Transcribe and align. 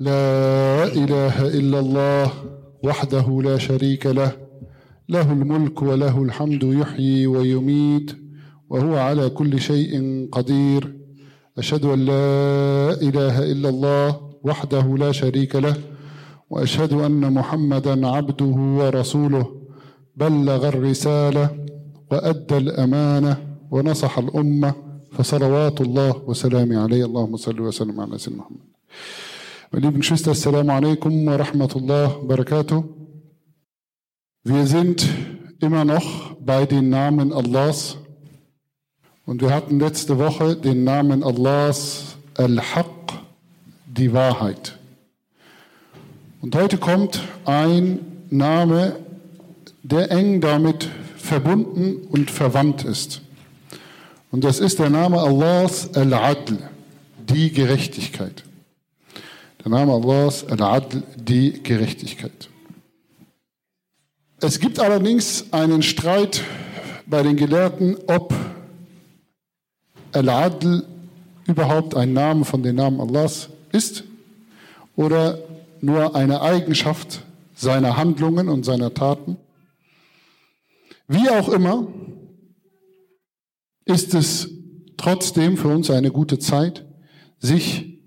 لا 0.00 0.84
إله 0.84 1.46
إلا 1.58 1.78
الله 1.80 2.30
وحده 2.84 3.42
لا 3.42 3.58
شريك 3.58 4.06
له 4.06 4.32
له 5.08 5.32
الملك 5.32 5.82
وله 5.82 6.22
الحمد 6.22 6.62
يحيي 6.62 7.26
ويميت 7.26 8.16
وهو 8.70 8.96
على 8.96 9.28
كل 9.28 9.60
شيء 9.60 9.92
قدير. 10.32 10.94
أشهد 11.58 11.84
أن 11.84 12.04
لا 12.04 12.94
إله 13.02 13.42
إلا 13.52 13.68
الله 13.68 14.20
وحده 14.44 14.96
لا 14.96 15.12
شريك 15.12 15.56
له 15.56 15.76
وأشهد 16.50 16.92
أن 16.92 17.32
محمدا 17.32 18.06
عبده 18.06 18.54
ورسوله. 18.78 19.46
بلغ 20.16 20.68
الرسالة 20.68 21.66
وأدى 22.10 22.56
الأمانة 22.56 23.36
ونصح 23.70 24.18
الأمة 24.18 24.74
فصلوات 25.12 25.80
الله 25.80 26.22
وسلامه 26.26 26.82
عليه. 26.82 27.04
اللهم 27.04 27.36
صل 27.36 27.60
وسلم 27.60 28.00
على 28.00 28.18
سيدنا 28.18 28.42
محمد. 28.42 28.68
Meine 29.70 29.84
lieben 29.84 30.00
Geschwister, 30.00 30.30
Assalamu 30.30 30.72
alaikum 30.72 31.26
wa 31.26 31.36
rahmatullah 31.36 32.22
wa 32.22 32.36
barakatuh. 32.36 32.84
Wir 34.42 34.66
sind 34.66 35.06
immer 35.60 35.84
noch 35.84 36.36
bei 36.40 36.64
den 36.64 36.88
Namen 36.88 37.34
Allahs 37.34 37.98
und 39.26 39.42
wir 39.42 39.50
hatten 39.50 39.78
letzte 39.78 40.18
Woche 40.18 40.56
den 40.56 40.84
Namen 40.84 41.22
Allahs 41.22 42.16
Al-Haq, 42.38 43.12
die 43.86 44.14
Wahrheit. 44.14 44.78
Und 46.40 46.56
heute 46.56 46.78
kommt 46.78 47.20
ein 47.44 47.98
Name, 48.30 48.96
der 49.82 50.10
eng 50.10 50.40
damit 50.40 50.88
verbunden 51.18 52.06
und 52.08 52.30
verwandt 52.30 52.84
ist. 52.84 53.20
Und 54.30 54.44
das 54.44 54.60
ist 54.60 54.78
der 54.78 54.88
Name 54.88 55.20
Allahs 55.20 55.92
Al-Adl, 55.94 56.56
die 57.28 57.52
Gerechtigkeit. 57.52 58.44
Der 59.68 59.80
Name 59.80 59.92
Allahs 59.92 60.46
Al-Adl, 60.46 61.02
die 61.16 61.62
Gerechtigkeit. 61.62 62.48
Es 64.40 64.60
gibt 64.60 64.80
allerdings 64.80 65.52
einen 65.52 65.82
Streit 65.82 66.42
bei 67.04 67.22
den 67.22 67.36
Gelehrten, 67.36 67.98
ob 68.06 68.32
Al-Adl 70.12 70.86
überhaupt 71.46 71.94
ein 71.94 72.14
Name 72.14 72.46
von 72.46 72.62
den 72.62 72.76
Namen 72.76 72.98
Allahs 72.98 73.50
ist 73.70 74.04
oder 74.96 75.38
nur 75.82 76.16
eine 76.16 76.40
Eigenschaft 76.40 77.22
seiner 77.54 77.98
Handlungen 77.98 78.48
und 78.48 78.64
seiner 78.64 78.94
Taten. 78.94 79.36
Wie 81.08 81.28
auch 81.28 81.50
immer, 81.50 81.88
ist 83.84 84.14
es 84.14 84.48
trotzdem 84.96 85.58
für 85.58 85.68
uns 85.68 85.90
eine 85.90 86.10
gute 86.10 86.38
Zeit, 86.38 86.86
sich 87.38 87.98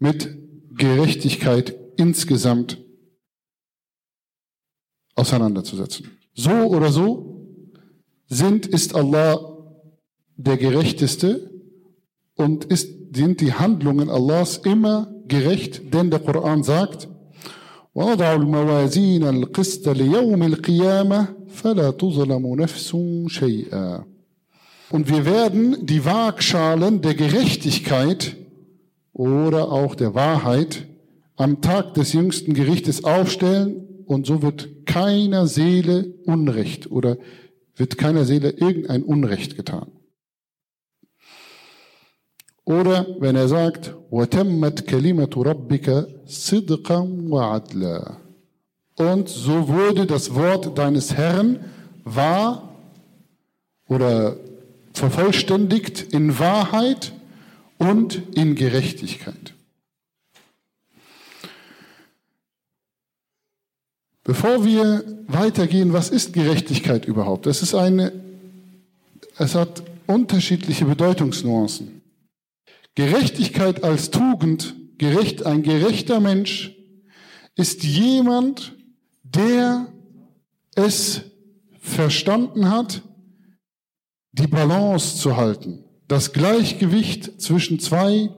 mit 0.00 0.47
Gerechtigkeit 0.77 1.75
insgesamt 1.97 2.77
auseinanderzusetzen. 5.15 6.11
So 6.33 6.51
oder 6.51 6.91
so 6.91 7.47
sind, 8.27 8.65
ist 8.65 8.95
Allah 8.95 9.39
der 10.35 10.57
Gerechteste 10.57 11.51
und 12.35 12.65
ist, 12.65 12.89
sind 13.15 13.41
die 13.41 13.53
Handlungen 13.53 14.09
Allahs 14.09 14.57
immer 14.57 15.13
gerecht, 15.27 15.93
denn 15.93 16.09
der 16.09 16.19
Koran 16.19 16.63
sagt, 16.63 17.07
وَوَضَعُ 17.95 18.33
الْمَوَازِينَ 18.33 19.23
الْقِسْطَ 19.23 19.87
لِيَوْمِ 19.87 20.41
الْقِيَامَةِ 20.43 21.27
فَلَا 21.47 21.91
تُظْلَمُ 21.91 22.55
نَفْسٌ 22.55 22.95
شَيْئًا 23.27 24.05
Und 24.89 25.09
wir 25.09 25.25
werden 25.25 25.85
die 25.85 26.03
Waagschalen 26.03 27.01
der 27.01 27.13
Gerechtigkeit 27.13 28.35
oder 29.17 29.71
auch 29.71 29.95
der 29.95 30.15
Wahrheit 30.15 30.87
am 31.35 31.61
Tag 31.61 31.93
des 31.93 32.13
jüngsten 32.13 32.53
Gerichtes 32.53 33.03
aufstellen 33.03 34.03
und 34.05 34.25
so 34.25 34.41
wird 34.41 34.85
keiner 34.85 35.47
Seele 35.47 36.13
Unrecht 36.25 36.91
oder 36.91 37.17
wird 37.75 37.97
keiner 37.97 38.25
Seele 38.25 38.49
irgendein 38.51 39.03
Unrecht 39.03 39.55
getan. 39.55 39.91
Oder 42.65 43.07
wenn 43.19 43.35
er 43.35 43.47
sagt, 43.47 43.93
وَتَمَّتْ 44.09 44.87
كَلِمَةُ 44.87 45.33
رَبِّكَ 45.35 46.07
صِدْقًا 46.25 46.99
وَعَدْلًا 47.29 48.17
Und 48.95 49.27
so 49.27 49.67
wurde 49.67 50.05
das 50.05 50.33
Wort 50.35 50.77
deines 50.77 51.15
Herrn 51.15 51.59
wahr 52.05 52.69
oder 53.89 54.37
vervollständigt 54.93 56.13
in 56.13 56.39
Wahrheit 56.39 57.11
und 57.78 58.22
in 58.34 58.54
Gerechtigkeit. 58.54 59.54
Bevor 64.24 64.64
wir 64.64 65.24
weitergehen, 65.26 65.94
was 65.94 66.10
ist 66.10 66.34
Gerechtigkeit 66.34 67.06
überhaupt? 67.06 67.46
Das 67.46 67.62
ist 67.62 67.74
eine, 67.74 68.12
es 69.38 69.54
hat 69.54 69.82
unterschiedliche 70.06 70.84
Bedeutungsnuancen. 70.84 72.02
Gerechtigkeit 72.94 73.84
als 73.84 74.10
Tugend, 74.10 74.74
gerecht, 74.98 75.46
ein 75.46 75.62
gerechter 75.62 76.20
Mensch 76.20 76.74
ist 77.54 77.84
jemand, 77.84 78.74
der 79.22 79.86
es 80.74 81.22
verstanden 81.80 82.70
hat, 82.70 83.02
die 84.32 84.46
Balance 84.46 85.16
zu 85.16 85.36
halten, 85.36 85.84
das 86.08 86.32
Gleichgewicht 86.32 87.40
zwischen 87.40 87.78
zwei 87.78 88.30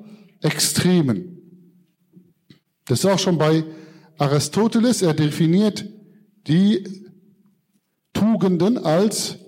Extremen. 0.42 1.38
Das 2.86 3.00
ist 3.00 3.06
auch 3.06 3.18
schon 3.18 3.38
bei 3.38 3.64
Aristoteles, 4.18 5.02
er 5.02 5.14
definiert 5.14 5.86
die 6.46 6.84
Tugenden 8.12 8.76
als, 8.76 9.38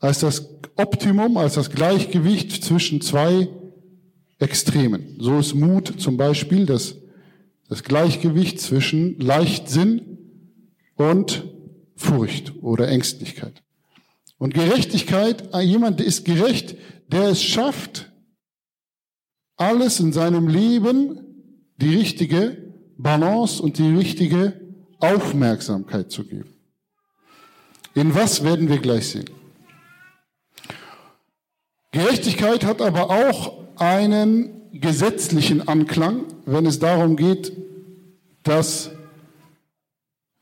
als 0.00 0.20
das 0.20 0.48
Optimum, 0.76 1.36
als 1.36 1.54
das 1.54 1.70
Gleichgewicht 1.70 2.64
zwischen 2.64 3.00
zwei 3.00 3.48
Extremen. 4.38 5.16
So 5.18 5.38
ist 5.38 5.54
Mut 5.54 6.00
zum 6.00 6.16
Beispiel 6.16 6.66
das, 6.66 6.96
das 7.68 7.84
Gleichgewicht 7.84 8.60
zwischen 8.60 9.20
Leichtsinn 9.20 10.18
und 10.96 11.44
Furcht 11.96 12.54
oder 12.62 12.88
Ängstlichkeit. 12.88 13.62
Und 14.38 14.54
Gerechtigkeit, 14.54 15.54
jemand 15.62 16.00
ist 16.00 16.24
gerecht, 16.24 16.76
der 17.14 17.28
es 17.28 17.42
schafft, 17.42 18.10
alles 19.56 20.00
in 20.00 20.12
seinem 20.12 20.48
Leben 20.48 21.20
die 21.76 21.94
richtige 21.94 22.74
Balance 22.98 23.62
und 23.62 23.78
die 23.78 23.94
richtige 23.94 24.60
Aufmerksamkeit 24.98 26.10
zu 26.10 26.24
geben. 26.24 26.52
In 27.94 28.16
was 28.16 28.42
werden 28.42 28.68
wir 28.68 28.78
gleich 28.78 29.10
sehen? 29.10 29.30
Gerechtigkeit 31.92 32.64
hat 32.64 32.82
aber 32.82 33.10
auch 33.10 33.62
einen 33.76 34.72
gesetzlichen 34.72 35.68
Anklang, 35.68 36.24
wenn 36.46 36.66
es 36.66 36.80
darum 36.80 37.14
geht, 37.14 37.52
dass 38.42 38.90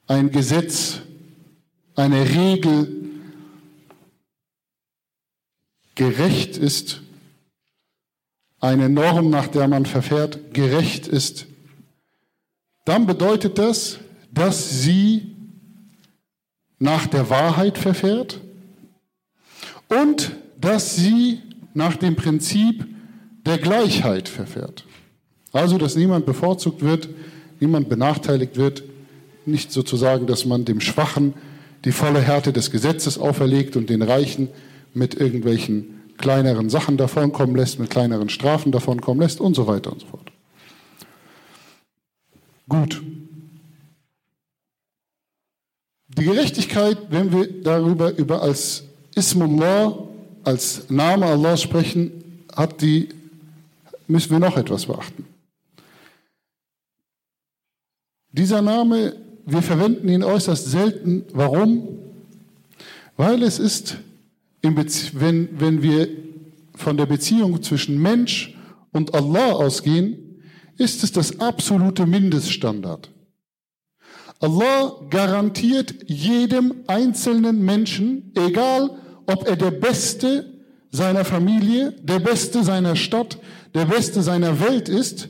ein 0.06 0.30
Gesetz, 0.30 1.02
eine 1.96 2.30
Regel 2.30 3.02
gerecht 5.94 6.56
ist, 6.56 7.02
eine 8.60 8.88
Norm, 8.88 9.30
nach 9.30 9.48
der 9.48 9.66
man 9.68 9.86
verfährt, 9.86 10.54
gerecht 10.54 11.08
ist, 11.08 11.46
dann 12.84 13.06
bedeutet 13.06 13.58
das, 13.58 13.98
dass 14.30 14.82
sie 14.82 15.36
nach 16.78 17.06
der 17.06 17.28
Wahrheit 17.28 17.78
verfährt 17.78 18.40
und 19.88 20.32
dass 20.60 20.96
sie 20.96 21.40
nach 21.74 21.96
dem 21.96 22.16
Prinzip 22.16 22.86
der 23.44 23.58
Gleichheit 23.58 24.28
verfährt. 24.28 24.84
Also, 25.52 25.76
dass 25.76 25.96
niemand 25.96 26.24
bevorzugt 26.24 26.82
wird, 26.82 27.08
niemand 27.60 27.88
benachteiligt 27.88 28.56
wird, 28.56 28.84
nicht 29.44 29.72
sozusagen, 29.72 30.26
dass 30.26 30.44
man 30.44 30.64
dem 30.64 30.80
Schwachen 30.80 31.34
die 31.84 31.92
volle 31.92 32.20
Härte 32.20 32.52
des 32.52 32.70
Gesetzes 32.70 33.18
auferlegt 33.18 33.76
und 33.76 33.90
den 33.90 34.02
Reichen 34.02 34.48
mit 34.94 35.14
irgendwelchen 35.14 36.02
kleineren 36.18 36.70
Sachen 36.70 36.96
davonkommen 36.96 37.56
lässt, 37.56 37.78
mit 37.78 37.90
kleineren 37.90 38.28
Strafen 38.28 38.72
davonkommen 38.72 39.22
lässt 39.22 39.40
und 39.40 39.54
so 39.54 39.66
weiter 39.66 39.92
und 39.92 40.00
so 40.00 40.06
fort. 40.06 40.30
Gut. 42.68 43.02
Die 46.08 46.24
Gerechtigkeit, 46.24 46.98
wenn 47.10 47.32
wir 47.32 47.62
darüber 47.62 48.16
über 48.16 48.42
als 48.42 48.84
Ismullah, 49.14 49.98
als 50.44 50.88
Name 50.90 51.26
Allah 51.26 51.56
sprechen, 51.56 52.44
hat 52.54 52.80
die 52.82 53.08
müssen 54.06 54.30
wir 54.30 54.38
noch 54.38 54.56
etwas 54.56 54.86
beachten. 54.86 55.24
Dieser 58.30 58.62
Name, 58.62 59.16
wir 59.44 59.62
verwenden 59.62 60.08
ihn 60.08 60.22
äußerst 60.22 60.70
selten. 60.70 61.24
Warum? 61.32 61.88
Weil 63.16 63.42
es 63.42 63.58
ist, 63.58 63.98
wenn, 64.62 65.48
wenn 65.60 65.82
wir 65.82 66.08
von 66.74 66.96
der 66.96 67.06
Beziehung 67.06 67.62
zwischen 67.62 68.00
Mensch 68.00 68.56
und 68.92 69.14
Allah 69.14 69.52
ausgehen, 69.52 70.40
ist 70.78 71.02
es 71.04 71.12
das 71.12 71.40
absolute 71.40 72.06
Mindeststandard. 72.06 73.10
Allah 74.40 74.94
garantiert 75.10 75.94
jedem 76.06 76.74
einzelnen 76.88 77.64
Menschen, 77.64 78.32
egal 78.34 78.90
ob 79.26 79.46
er 79.46 79.56
der 79.56 79.70
Beste 79.70 80.52
seiner 80.90 81.24
Familie, 81.24 81.92
der 82.02 82.18
Beste 82.18 82.64
seiner 82.64 82.96
Stadt, 82.96 83.38
der 83.74 83.86
Beste 83.86 84.22
seiner 84.22 84.60
Welt 84.60 84.88
ist, 84.88 85.28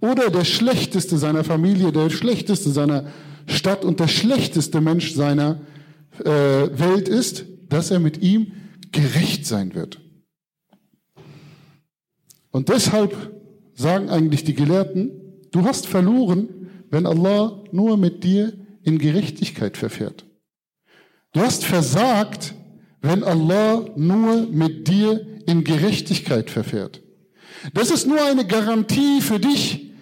oder 0.00 0.30
der 0.30 0.44
Schlechteste 0.44 1.18
seiner 1.18 1.44
Familie, 1.44 1.92
der 1.92 2.10
Schlechteste 2.10 2.70
seiner 2.70 3.06
Stadt 3.46 3.84
und 3.84 4.00
der 4.00 4.08
schlechteste 4.08 4.80
Mensch 4.80 5.14
seiner 5.14 5.60
äh, 6.24 6.28
Welt 6.28 7.08
ist, 7.08 7.44
dass 7.68 7.90
er 7.90 8.00
mit 8.00 8.22
ihm 8.22 8.52
gerecht 8.96 9.46
sein 9.46 9.74
wird. 9.74 10.00
Und 12.50 12.70
deshalb 12.70 13.14
sagen 13.74 14.08
eigentlich 14.08 14.44
die 14.44 14.54
Gelehrten, 14.54 15.10
du 15.52 15.64
hast 15.64 15.86
verloren, 15.86 16.48
wenn 16.90 17.04
Allah 17.04 17.62
nur 17.72 17.98
mit 17.98 18.24
dir 18.24 18.54
in 18.82 18.98
Gerechtigkeit 18.98 19.76
verfährt. 19.76 20.24
Du 21.32 21.40
hast 21.40 21.64
versagt, 21.64 22.54
wenn 23.02 23.22
Allah 23.22 23.84
nur 23.96 24.46
mit 24.46 24.88
dir 24.88 25.26
in 25.46 25.64
Gerechtigkeit 25.64 26.48
verfährt. 26.48 27.02
Das 27.74 27.90
ist 27.90 28.06
nur 28.06 28.22
eine 28.24 28.46
Garantie 28.46 29.20
für 29.20 29.38
dich, 29.38 29.92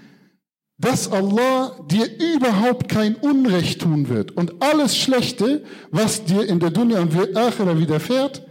dass 0.78 1.10
Allah 1.10 1.76
dir 1.90 2.06
überhaupt 2.36 2.88
kein 2.88 3.16
Unrecht 3.16 3.80
tun 3.80 4.08
wird. 4.08 4.32
Und 4.32 4.62
alles 4.62 4.96
Schlechte, 4.96 5.64
was 5.90 6.24
dir 6.24 6.46
in 6.46 6.60
der 6.60 6.70
Dunya 6.70 7.00
und 7.00 7.36
Akhira 7.36 7.78
widerfährt, 7.78 8.42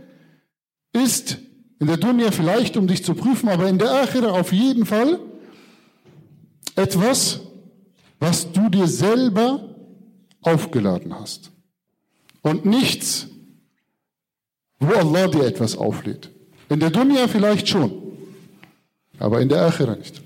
ist 0.94 1.38
in 1.80 1.88
der 1.88 1.98
Dunya 1.98 2.32
vielleicht, 2.32 2.78
um 2.78 2.88
dich 2.88 3.04
zu 3.04 3.14
prüfen, 3.14 3.50
aber 3.50 3.68
in 3.68 3.78
der 3.78 3.92
Akhira 3.92 4.30
auf 4.32 4.54
jeden 4.54 4.86
Fall 4.86 5.20
etwas, 6.76 7.42
was 8.20 8.52
du 8.52 8.70
dir 8.70 8.88
selber 8.88 9.76
aufgeladen 10.42 11.14
hast. 11.14 11.52
Und 12.42 12.66
nichts, 12.66 13.28
wo 14.80 14.94
Allah 14.94 15.28
dir 15.28 15.46
etwas 15.46 15.76
auflädt. 15.76 16.30
In 16.70 16.80
der 16.80 16.90
Dunya 16.90 17.28
vielleicht 17.28 17.68
schon, 17.68 17.92
aber 19.20 19.42
in 19.42 19.50
der 19.50 19.66
Akhira 19.66 19.96
nicht. 19.96 20.22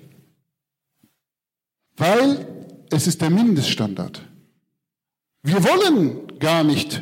Weil 1.96 2.48
es 2.92 3.08
ist 3.08 3.22
der 3.22 3.30
Mindeststandard. 3.30 4.22
Wir 5.44 5.64
wollen 5.64 6.38
gar 6.40 6.64
nicht, 6.64 7.02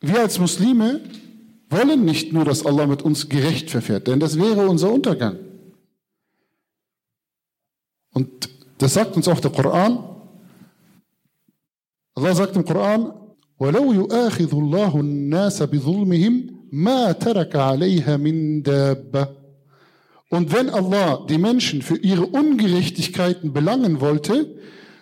wir 0.00 0.20
als 0.20 0.38
Muslime 0.38 1.00
wollen 1.73 2.05
nicht 2.05 2.33
nur, 2.33 2.45
dass 2.45 2.65
Allah 2.65 2.87
mit 2.87 3.01
uns 3.01 3.29
gerecht 3.29 3.69
verfährt, 3.69 4.07
denn 4.07 4.19
das 4.19 4.37
wäre 4.37 4.67
unser 4.67 4.91
Untergang. 4.91 5.37
Und 8.13 8.49
das 8.79 8.93
sagt 8.93 9.15
uns 9.15 9.27
auch 9.27 9.39
der 9.39 9.51
Koran. 9.51 10.03
Allah 12.15 12.35
sagt 12.35 12.55
im 12.55 12.65
Koran, 12.65 13.13
ولو 13.59 13.93
يؤاخذ 13.93 14.53
الله 14.53 14.99
الناس 14.99 15.63
بظلمهم 15.63 16.33
ما 16.71 17.11
ترك 17.11 17.55
عليها 17.55 18.17
من 18.17 18.63
دابة 18.63 19.39
und 20.29 20.53
wenn 20.53 20.69
Allah 20.69 21.25
die 21.27 21.39
Menschen 21.39 21.81
für 21.81 21.97
ihre 21.97 22.27
Ungerechtigkeiten 22.27 23.51
belangen 23.51 23.99
wollte, 23.99 24.55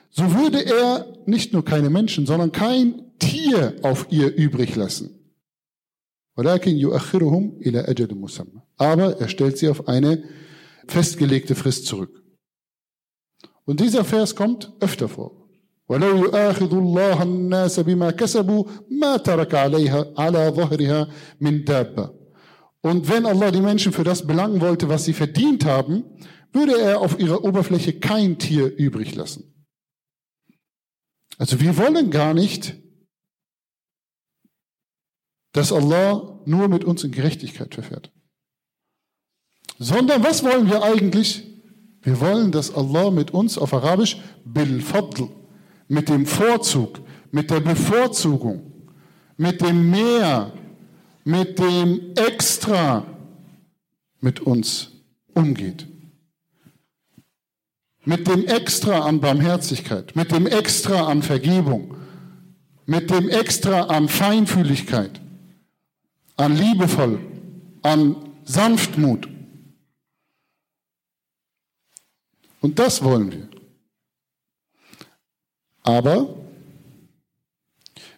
so 0.09 0.33
würde 0.33 0.65
er 0.65 1.05
nicht 1.25 1.51
nur 1.51 1.65
keine 1.65 1.89
Menschen, 1.89 2.25
sondern 2.25 2.51
kein 2.51 3.03
Tier 3.19 3.75
auf 3.81 4.07
ihr 4.09 4.33
übrig 4.35 4.75
lassen. 4.75 5.09
Aber 8.77 9.19
er 9.19 9.27
stellt 9.29 9.57
sie 9.57 9.69
auf 9.69 9.87
eine 9.87 10.23
festgelegte 10.87 11.55
Frist 11.55 11.85
zurück. 11.87 12.23
Und 13.65 13.79
dieser 13.79 14.05
Vers 14.05 14.35
kommt 14.35 14.73
öfter 14.79 15.09
vor. 15.09 15.47
ولو 15.89 16.17
يؤاخذ 16.25 16.73
الله 16.73 17.23
الناس 17.23 17.79
بما 17.79 18.11
كسبوا 18.11 18.63
ما 18.91 19.17
ترك 19.17 19.55
عليها 19.55 20.13
على 20.17 20.51
ظهرها 20.51 21.07
من 21.39 21.63
دابه 21.63 22.17
und 22.81 23.09
wenn 23.09 23.25
Allah 23.25 23.51
die 23.51 23.61
Menschen 23.61 23.91
für 23.91 24.03
das 24.03 24.25
belangen 24.25 24.61
wollte, 24.61 24.87
was 24.87 25.05
sie 25.05 25.13
verdient 25.13 25.65
haben, 25.65 26.05
würde 26.53 26.79
er 26.79 27.01
auf 27.01 27.19
ihrer 27.19 27.43
Oberfläche 27.43 27.99
kein 27.99 28.37
Tier 28.37 28.73
übrig 28.77 29.13
lassen. 29.15 29.67
Also 31.37 31.59
wir 31.59 31.77
wollen 31.77 32.09
gar 32.09 32.33
nicht, 32.33 32.75
dass 35.52 35.72
Allah 35.72 36.40
nur 36.44 36.68
mit 36.68 36.84
uns 36.84 37.04
in 37.04 37.12
Gerechtigkeit 37.12 37.74
verfährt. 37.74 38.10
Sondern 39.78 40.22
was 40.22 40.42
wollen 40.42 40.68
wir 40.68 40.82
eigentlich? 40.82 41.44
Wir 42.02 42.20
wollen, 42.20 42.50
dass 42.52 42.74
Allah 42.74 43.10
mit 43.10 43.30
uns 43.32 43.58
auf 43.58 43.72
Arabisch 43.72 44.16
bil 44.44 44.80
fadl, 44.80 45.28
mit 45.88 46.08
dem 46.08 46.26
Vorzug, 46.26 47.00
mit 47.30 47.50
der 47.50 47.60
Bevorzugung, 47.60 48.72
mit 49.36 49.60
dem 49.60 49.90
Mehr, 49.90 50.52
mit 51.24 51.58
dem 51.58 52.14
Extra 52.16 53.06
mit 54.22 54.40
uns 54.40 54.90
umgeht. 55.34 55.86
Mit 58.04 58.26
dem 58.26 58.46
Extra 58.46 59.00
an 59.00 59.20
Barmherzigkeit, 59.20 60.16
mit 60.16 60.32
dem 60.32 60.46
Extra 60.46 61.06
an 61.06 61.22
Vergebung, 61.22 61.96
mit 62.86 63.10
dem 63.10 63.28
Extra 63.28 63.82
an 63.82 64.08
Feinfühligkeit, 64.08 65.21
an 66.42 66.56
Liebevoll, 66.56 67.20
an 67.82 68.16
Sanftmut. 68.44 69.28
Und 72.60 72.78
das 72.78 73.02
wollen 73.04 73.30
wir. 73.30 73.48
Aber 75.82 76.36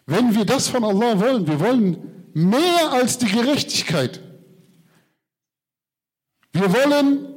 wenn 0.07 0.35
wir 0.35 0.45
das 0.45 0.67
von 0.67 0.83
Allah 0.83 1.19
wollen, 1.19 1.47
wir 1.47 1.59
wollen 1.59 2.29
mehr 2.33 2.91
als 2.91 3.17
die 3.19 3.27
Gerechtigkeit. 3.27 4.21
Wir 6.51 6.73
wollen 6.73 7.27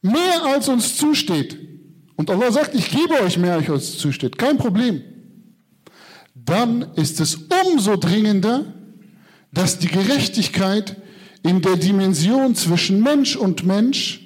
mehr 0.00 0.44
als 0.44 0.68
uns 0.68 0.96
zusteht. 0.96 1.58
Und 2.16 2.30
Allah 2.30 2.52
sagt, 2.52 2.74
ich 2.74 2.90
gebe 2.90 3.20
euch 3.20 3.36
mehr 3.36 3.54
als 3.54 3.68
uns 3.68 3.98
zusteht. 3.98 4.38
Kein 4.38 4.56
Problem. 4.56 5.02
Dann 6.34 6.94
ist 6.94 7.20
es 7.20 7.34
umso 7.34 7.96
dringender, 7.96 8.81
dass 9.52 9.78
die 9.78 9.88
Gerechtigkeit 9.88 10.96
in 11.42 11.60
der 11.60 11.76
Dimension 11.76 12.54
zwischen 12.54 13.02
Mensch 13.02 13.36
und 13.36 13.64
Mensch 13.64 14.20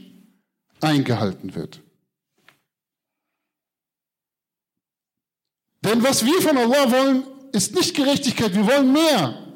eingehalten 0.80 1.54
wird. 1.54 1.82
Denn 5.82 6.02
was 6.02 6.24
wir 6.24 6.40
von 6.40 6.56
Allah 6.56 6.90
wollen, 6.90 7.22
ist 7.52 7.74
nicht 7.74 7.94
Gerechtigkeit, 7.94 8.54
wir 8.54 8.66
wollen 8.66 8.92
mehr. 8.92 9.46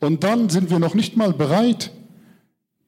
Und 0.00 0.24
dann 0.24 0.48
sind 0.48 0.70
wir 0.70 0.78
noch 0.78 0.94
nicht 0.94 1.16
mal 1.16 1.32
bereit, 1.32 1.92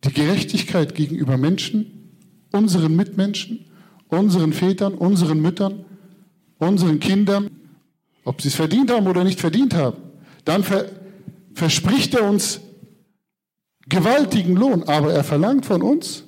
die 0.05 0.13
Gerechtigkeit 0.13 0.95
gegenüber 0.95 1.37
Menschen, 1.37 2.17
unseren 2.53 2.97
Mitmenschen, 2.97 3.67
unseren 4.09 4.53
Vätern, 4.53 4.95
unseren 4.95 5.41
Müttern, 5.41 5.85
unseren 6.59 7.01
Kindern, 7.01 7.51
ob 8.25 8.41
sie 8.41 8.49
es 8.49 8.55
verdient 8.55 8.91
haben 8.91 9.07
oder 9.07 9.25
nicht 9.25 9.41
verdient 9.41 9.75
haben, 9.75 9.99
dann 10.45 10.65
ver 10.65 11.00
verspricht 11.55 12.15
er 12.15 12.29
uns 12.29 12.61
gewaltigen 13.89 14.57
Lohn, 14.57 14.85
aber 14.85 15.13
er 15.13 15.25
verlangt 15.25 15.67
von 15.67 15.83
uns, 15.83 16.25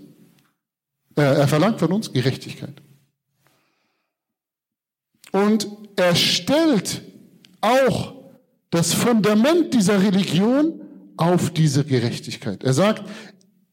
äh, 1.16 1.22
er 1.22 1.48
verlangt 1.48 1.78
von 1.78 1.92
uns 1.92 2.12
Gerechtigkeit. 2.12 2.82
Und 5.32 5.68
er 5.96 6.14
stellt 6.14 7.02
auch 7.60 8.14
das 8.70 8.92
Fundament 8.92 9.72
dieser 9.74 10.02
Religion 10.02 10.80
auf 11.16 11.50
diese 11.50 11.84
Gerechtigkeit. 11.84 12.64
Er 12.64 12.72
sagt, 12.72 13.08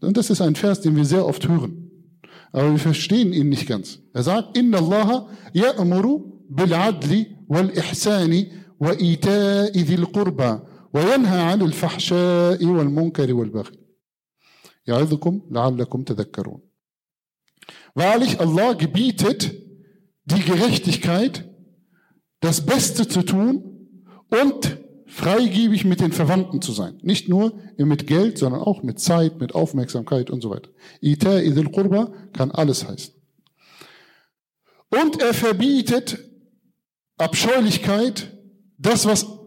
und 0.01 0.15
das 0.15 0.29
ist 0.29 0.41
ein 0.41 0.55
Vers, 0.55 0.81
den 0.81 0.95
wir 0.95 1.05
sehr 1.05 1.25
oft 1.25 1.47
hören, 1.47 1.89
aber 2.51 2.71
wir 2.71 2.79
verstehen 2.79 3.33
ihn 3.33 3.49
nicht 3.49 3.67
ganz. 3.67 3.99
Er 4.13 4.23
sagt, 4.23 4.57
Inna 4.57 4.77
Allah 4.77 5.27
ya'muru 5.53 6.31
bil 6.49 6.73
adli 6.73 7.35
wal 7.47 7.71
ihsani 7.71 8.51
wa 8.79 8.91
ita'i 8.91 9.83
dhil 9.83 10.05
qurba 10.07 10.68
fahsha'i 10.93 12.65
wal 12.65 12.89
munkari 12.89 13.33
wal 13.33 13.49
baghi. 13.49 13.77
Ya'idhukum 14.87 15.49
la'allakum 15.51 16.05
tadhakkarun. 16.05 16.61
Wahrlich, 17.93 18.39
Allah 18.39 18.73
gebietet 18.73 19.51
die 20.25 20.41
Gerechtigkeit 20.41 21.49
das 22.39 22.65
Beste 22.65 23.07
zu 23.07 23.23
tun 23.23 23.63
und 24.29 24.77
freigebig 25.07 25.85
mit 25.85 25.99
den 26.01 26.11
Verwandten 26.11 26.61
zu 26.61 26.71
sein. 26.71 26.99
Nicht 27.01 27.29
nur 27.29 27.59
mit 27.77 28.07
Geld, 28.07 28.37
sondern 28.37 28.61
auch 28.61 28.83
mit 28.83 28.99
Zeit, 28.99 29.39
mit 29.39 29.55
Aufmerksamkeit 29.55 30.29
und 30.29 30.41
so 30.41 30.51
weiter. 30.51 30.69
Ita 31.01 31.39
idil 31.39 31.69
Qurba 31.71 32.13
kann 32.33 32.51
alles 32.51 32.87
heißen. 32.87 33.13
Und 34.89 35.21
er 35.21 35.33
verbietet 35.33 36.19
Abscheulichkeit, 37.17 38.37
das 38.77 39.05
was 39.05 39.38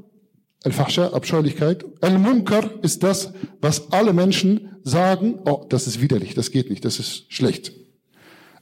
Al-Fahsha, 0.64 1.09
Abscheulichkeit. 1.09 1.85
Al-Munkar 2.00 2.71
ist 2.83 3.02
das, 3.02 3.33
was 3.61 3.92
alle 3.92 4.12
Menschen 4.12 4.76
sagen, 4.85 5.40
oh, 5.45 5.66
das 5.69 5.87
ist 5.87 6.00
widerlich, 6.00 6.35
das 6.35 6.50
geht 6.50 6.71
nicht, 6.71 6.85
das 6.85 6.99
ist 6.99 7.33
schlecht. 7.33 7.73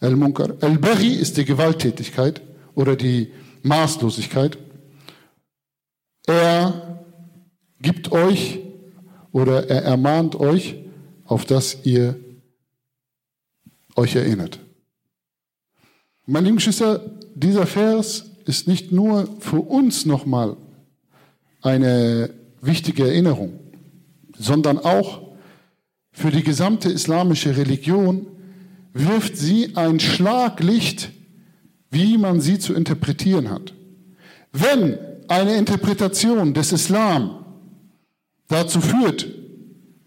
Al-Munkar. 0.00 0.54
Al-Baghi 0.60 1.14
ist 1.14 1.36
die 1.36 1.44
Gewalttätigkeit 1.44 2.40
oder 2.74 2.96
die 2.96 3.32
Maßlosigkeit. 3.62 4.56
Er 6.26 7.04
gibt 7.80 8.12
euch 8.12 8.60
oder 9.32 9.68
er 9.68 9.82
ermahnt 9.82 10.36
euch, 10.36 10.76
auf 11.24 11.44
das 11.44 11.84
ihr 11.84 12.18
euch 13.94 14.16
erinnert. 14.16 14.58
Meine 16.26 16.46
lieben 16.46 16.56
Geschwister, 16.56 17.18
dieser 17.34 17.66
Vers 17.66 18.30
ist 18.46 18.68
nicht 18.68 18.92
nur 18.92 19.28
für 19.40 19.60
uns 19.60 20.06
nochmal 20.06 20.56
eine 21.62 22.30
wichtige 22.60 23.04
Erinnerung, 23.04 23.58
sondern 24.36 24.78
auch 24.78 25.30
für 26.12 26.30
die 26.30 26.42
gesamte 26.42 26.90
islamische 26.90 27.56
Religion 27.56 28.26
wirft 28.92 29.36
sie 29.36 29.76
ein 29.76 30.00
Schlaglicht, 30.00 31.10
wie 31.90 32.18
man 32.18 32.40
sie 32.40 32.58
zu 32.58 32.74
interpretieren 32.74 33.50
hat. 33.50 33.74
Wenn 34.52 34.98
eine 35.28 35.56
Interpretation 35.56 36.54
des 36.54 36.72
Islam 36.72 37.44
dazu 38.48 38.80
führt, 38.80 39.28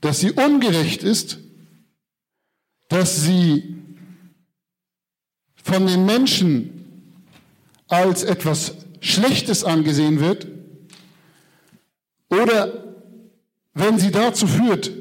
dass 0.01 0.19
sie 0.19 0.31
ungerecht 0.31 1.03
ist, 1.03 1.39
dass 2.89 3.23
sie 3.23 3.77
von 5.55 5.87
den 5.87 6.05
Menschen 6.05 6.85
als 7.87 8.23
etwas 8.23 8.73
Schlechtes 8.99 9.63
angesehen 9.63 10.19
wird, 10.19 10.47
oder 12.41 12.95
wenn 13.73 13.97
sie 13.99 14.11
dazu 14.11 14.47
führt, 14.47 14.91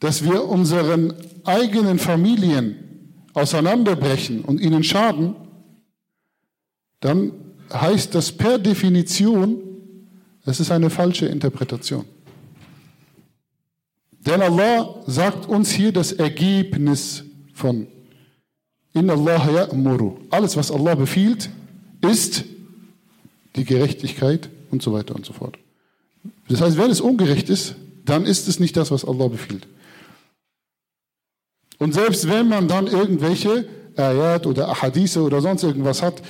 dass 0.00 0.24
wir 0.24 0.44
unseren 0.44 1.14
eigenen 1.44 1.98
Familien 1.98 2.76
auseinanderbrechen 3.34 4.42
und 4.42 4.60
ihnen 4.60 4.82
schaden, 4.82 5.34
dann 7.00 7.32
heißt 7.72 8.14
das 8.14 8.32
per 8.32 8.58
Definition, 8.58 9.58
es 10.44 10.60
ist 10.60 10.70
eine 10.70 10.90
falsche 10.90 11.26
Interpretation. 11.26 12.04
Denn 14.26 14.42
Allah 14.42 15.02
sagt 15.06 15.48
uns 15.48 15.70
hier 15.70 15.92
das 15.92 16.12
Ergebnis 16.12 17.24
von 17.54 17.86
Inna 18.92 19.14
Allah 19.14 19.66
ya'muru. 19.70 20.18
Alles, 20.30 20.56
was 20.56 20.70
Allah 20.70 20.94
befiehlt, 20.94 21.48
ist 22.02 22.44
die 23.56 23.64
Gerechtigkeit 23.64 24.50
und 24.70 24.82
so 24.82 24.92
weiter 24.92 25.14
und 25.14 25.24
so 25.24 25.32
fort. 25.32 25.58
Das 26.48 26.60
heißt, 26.60 26.76
wenn 26.76 26.90
es 26.90 27.00
ungerecht 27.00 27.48
ist, 27.48 27.74
dann 28.04 28.24
ist 28.24 28.48
es 28.48 28.60
nicht 28.60 28.76
das, 28.76 28.90
was 28.90 29.04
Allah 29.04 29.28
befiehlt. 29.28 29.66
Und 31.78 31.94
selbst 31.94 32.28
wenn 32.28 32.48
man 32.48 32.68
dann 32.68 32.86
irgendwelche 32.86 33.66
Ayat 33.96 34.46
oder 34.46 34.68
Ahadithe 34.68 35.22
oder 35.22 35.40
sonst 35.40 35.62
irgendwas 35.62 36.02
hat, 36.02 36.22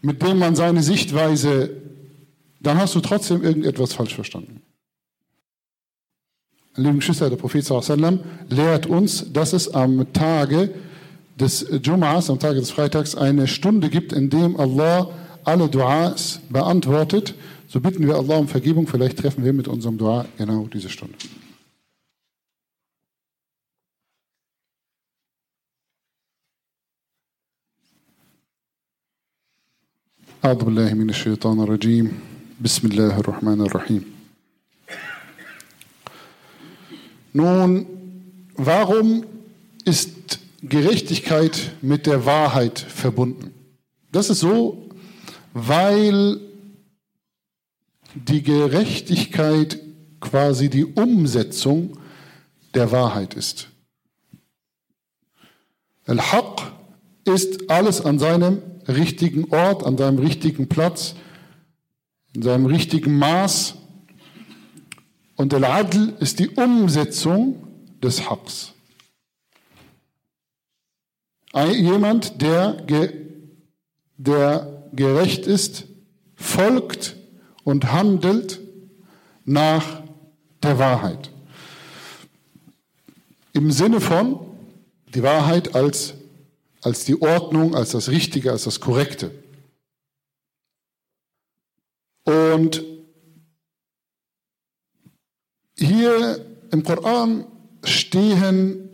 mit 0.00 0.22
dem 0.22 0.38
man 0.38 0.54
seine 0.54 0.82
Sichtweise, 0.82 1.70
dann 2.60 2.78
hast 2.78 2.94
du 2.94 3.00
trotzdem 3.00 3.42
irgendetwas 3.42 3.92
falsch 3.92 4.14
verstanden. 4.14 4.62
Liebe 6.74 6.94
Geschwister, 6.94 7.28
der 7.28 7.36
Prophet 7.36 7.64
sallam, 7.64 8.20
lehrt 8.48 8.86
uns, 8.86 9.32
dass 9.32 9.52
es 9.52 9.72
am 9.74 10.12
Tage 10.12 10.70
des 11.38 11.68
Jum'as, 11.70 12.30
am 12.30 12.38
Tage 12.38 12.60
des 12.60 12.70
Freitags, 12.70 13.14
eine 13.14 13.46
Stunde 13.46 13.90
gibt, 13.90 14.12
in 14.12 14.30
dem 14.30 14.58
Allah 14.58 15.10
alle 15.44 15.68
Duas 15.68 16.40
beantwortet. 16.48 17.34
So 17.71 17.79
bitten 17.79 18.05
wir 18.07 18.15
Allah 18.15 18.37
um 18.37 18.47
Vergebung. 18.47 18.87
Vielleicht 18.87 19.17
treffen 19.17 19.43
wir 19.43 19.53
mit 19.53 19.67
unserem 19.67 19.97
Dua 19.97 20.25
genau 20.37 20.67
diese 20.67 20.89
Stunde. 20.89 21.15
أعوذ 30.45 30.63
بالله 30.63 30.93
من 30.93 31.09
الشيطان 31.09 31.59
الرجيم 31.59 32.11
بسم 32.61 32.87
الله 32.87 33.19
الرحمن 33.19 33.61
الرحيم 33.61 34.03
Nun, 37.33 37.85
warum 38.55 39.25
ist 39.83 40.39
Gerechtigkeit 40.63 41.71
mit 41.81 42.05
der 42.05 42.25
Wahrheit 42.25 42.79
verbunden? 42.79 43.51
Das 44.11 44.29
ist 44.29 44.39
so, 44.39 44.89
weil 45.53 46.39
die 48.14 48.42
Gerechtigkeit 48.42 49.78
quasi 50.20 50.68
die 50.70 50.84
Umsetzung 50.84 51.98
der 52.74 52.92
Wahrheit 52.92 53.34
ist. 53.34 53.68
Al-Haq 56.06 56.72
ist 57.24 57.70
alles 57.70 58.00
an 58.00 58.18
seinem 58.18 58.62
richtigen 58.88 59.52
Ort, 59.52 59.84
an 59.84 59.96
seinem 59.96 60.18
richtigen 60.18 60.68
Platz, 60.68 61.14
in 62.34 62.42
seinem 62.42 62.66
richtigen 62.66 63.18
Maß. 63.18 63.74
Und 65.36 65.54
Al-Adl 65.54 66.14
ist 66.20 66.38
die 66.38 66.48
Umsetzung 66.50 67.66
des 68.02 68.28
Haqs. 68.28 68.72
Jemand, 71.54 72.40
der, 72.40 72.84
der 74.16 74.88
gerecht 74.92 75.46
ist, 75.46 75.84
folgt 76.34 77.16
und 77.64 77.92
handelt 77.92 78.60
nach 79.44 80.02
der 80.62 80.78
Wahrheit. 80.78 81.30
Im 83.52 83.70
Sinne 83.70 84.00
von 84.00 84.40
die 85.14 85.22
Wahrheit 85.22 85.74
als 85.74 86.14
als 86.82 87.04
die 87.04 87.20
Ordnung, 87.22 87.74
als 87.74 87.90
das 87.90 88.08
Richtige, 88.08 88.50
als 88.50 88.64
das 88.64 88.80
Korrekte. 88.80 89.30
Und 92.24 92.84
hier 95.78 96.44
im 96.70 96.82
Koran 96.82 97.46
stehen 97.84 98.88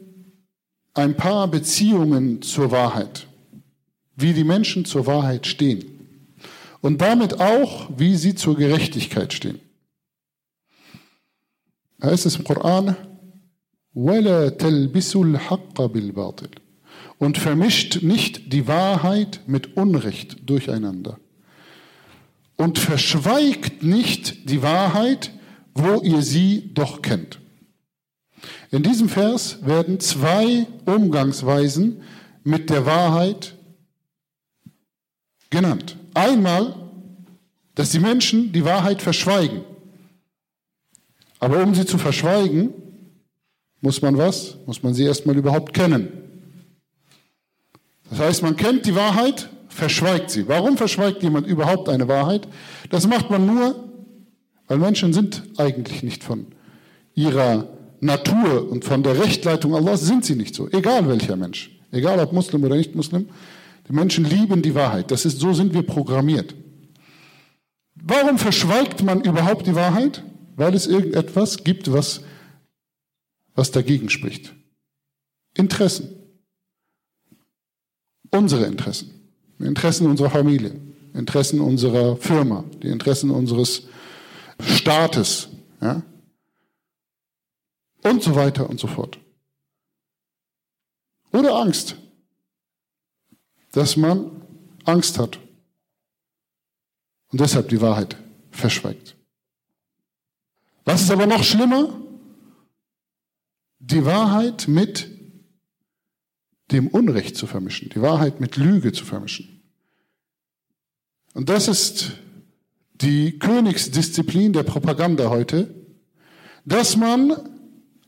ein 0.94 1.16
paar 1.16 1.48
Beziehungen 1.48 2.42
zur 2.42 2.70
Wahrheit, 2.70 3.26
wie 4.16 4.32
die 4.32 4.44
Menschen 4.44 4.84
zur 4.84 5.06
Wahrheit 5.06 5.46
stehen 5.46 5.97
und 6.81 7.01
damit 7.01 7.39
auch, 7.39 7.89
wie 7.97 8.15
sie 8.15 8.35
zur 8.35 8.55
Gerechtigkeit 8.57 9.33
stehen. 9.33 9.59
Da 11.99 12.09
heißt 12.09 12.25
es 12.25 12.35
im 12.35 12.43
Koran, 12.43 12.95
وَلَا 13.95 14.49
تَلْبِسُوا 14.49 15.23
الْحَقَّ 15.23 15.87
بِالْبَاطِلِ 15.87 16.63
und 17.23 17.37
vermischt 17.37 18.01
nicht 18.01 18.51
die 18.51 18.67
Wahrheit 18.67 19.41
mit 19.47 19.77
Unrecht 19.77 20.49
durcheinander. 20.49 21.19
Und 22.57 22.79
verschweigt 22.79 23.81
nicht 23.81 24.49
die 24.49 24.61
Wahrheit, 24.61 25.31
wo 25.73 26.01
ihr 26.01 26.21
sie 26.21 26.71
doch 26.73 27.01
kennt. 27.01 27.39
In 28.71 28.83
diesem 28.83 29.09
Vers 29.09 29.65
werden 29.65 29.99
zwei 29.99 30.67
Umgangsweisen 30.85 32.01
mit 32.43 32.69
der 32.69 32.85
Wahrheit 32.85 33.55
genannt. 35.49 35.95
Einmal, 36.18 36.74
dass 37.76 37.90
die 37.90 38.00
Menschen 38.00 38.52
die 38.52 38.64
Wahrheit 38.64 39.00
verschweigen. 39.00 39.60
Aber 41.38 41.62
um 41.62 41.76
sie 41.76 41.86
zu 41.86 41.96
verschweigen, 41.96 42.74
muss 43.80 44.02
man 44.02 44.18
was? 44.18 44.56
Muss 44.66 44.82
man 44.82 44.94
sie 44.94 45.04
erstmal 45.04 45.36
überhaupt 45.36 45.72
kennen. 45.72 46.08
Das 48.10 48.18
heißt, 48.18 48.42
man 48.42 48.56
kennt 48.56 48.84
die 48.86 48.96
Wahrheit, 48.96 49.48
verschweigt 49.68 50.30
sie. 50.30 50.48
Warum 50.48 50.76
verschweigt 50.76 51.22
jemand 51.22 51.46
überhaupt 51.46 51.88
eine 51.88 52.08
Wahrheit? 52.08 52.48
Das 52.90 53.06
macht 53.06 53.30
man 53.30 53.46
nur, 53.46 53.88
weil 54.66 54.78
Menschen 54.78 55.12
sind 55.12 55.44
eigentlich 55.56 56.02
nicht 56.02 56.24
von 56.24 56.46
ihrer 57.14 57.68
Natur 58.00 58.68
und 58.68 58.84
von 58.84 59.04
der 59.04 59.20
Rechtleitung 59.22 59.76
Allahs 59.76 60.00
sind 60.00 60.24
sie 60.24 60.34
nicht 60.34 60.56
so. 60.56 60.68
Egal 60.70 61.06
welcher 61.08 61.36
Mensch. 61.36 61.70
Egal 61.92 62.18
ob 62.18 62.32
Muslim 62.32 62.64
oder 62.64 62.74
nicht 62.74 62.96
Muslim. 62.96 63.28
Die 63.88 63.92
Menschen 63.92 64.24
lieben 64.24 64.62
die 64.62 64.74
Wahrheit. 64.74 65.10
Das 65.10 65.24
ist, 65.24 65.40
so 65.40 65.54
sind 65.54 65.74
wir 65.74 65.82
programmiert. 65.82 66.54
Warum 67.94 68.38
verschweigt 68.38 69.02
man 69.02 69.22
überhaupt 69.22 69.66
die 69.66 69.74
Wahrheit? 69.74 70.22
Weil 70.56 70.74
es 70.74 70.86
irgendetwas 70.86 71.64
gibt, 71.64 71.92
was, 71.92 72.20
was 73.54 73.70
dagegen 73.70 74.10
spricht. 74.10 74.54
Interessen 75.54 76.18
unsere 78.30 78.66
Interessen, 78.66 79.30
die 79.58 79.64
Interessen 79.64 80.06
unserer 80.06 80.30
Familie, 80.30 80.78
Interessen 81.14 81.60
unserer 81.60 82.16
Firma, 82.16 82.64
die 82.82 82.88
Interessen 82.88 83.30
unseres 83.30 83.86
Staates, 84.60 85.48
ja? 85.80 86.02
und 88.02 88.22
so 88.22 88.34
weiter 88.34 88.68
und 88.68 88.78
so 88.78 88.86
fort. 88.86 89.18
Oder 91.32 91.56
Angst, 91.56 91.96
dass 93.72 93.96
man 93.96 94.30
Angst 94.84 95.18
hat 95.18 95.38
und 97.30 97.40
deshalb 97.40 97.68
die 97.68 97.80
Wahrheit 97.80 98.16
verschweigt. 98.50 99.16
Was 100.84 101.02
ist 101.02 101.10
aber 101.10 101.26
noch 101.26 101.44
schlimmer? 101.44 101.94
Die 103.78 104.04
Wahrheit 104.04 104.68
mit 104.68 105.08
dem 106.72 106.88
Unrecht 106.88 107.36
zu 107.36 107.46
vermischen, 107.46 107.90
die 107.90 108.02
Wahrheit 108.02 108.40
mit 108.40 108.56
Lüge 108.56 108.92
zu 108.92 109.04
vermischen. 109.04 109.62
Und 111.34 111.48
das 111.48 111.68
ist 111.68 112.12
die 112.94 113.38
Königsdisziplin 113.38 114.52
der 114.52 114.64
Propaganda 114.64 115.30
heute, 115.30 115.74
dass 116.64 116.96
man 116.96 117.32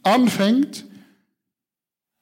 anfängt, 0.02 0.84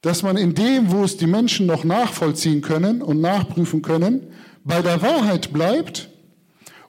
dass 0.01 0.23
man 0.23 0.37
in 0.37 0.55
dem, 0.55 0.93
wo 0.93 1.03
es 1.03 1.17
die 1.17 1.27
Menschen 1.27 1.67
noch 1.67 1.85
nachvollziehen 1.85 2.61
können 2.61 3.03
und 3.03 3.21
nachprüfen 3.21 3.83
können, 3.83 4.33
bei 4.65 4.83
der 4.83 5.03
Wahrheit 5.03 5.53
bleibt 5.53 6.11